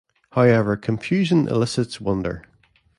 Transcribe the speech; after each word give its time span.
However 0.31 0.77
confusion 0.77 1.47
elicits 1.47 2.01
wonder. 2.01 2.43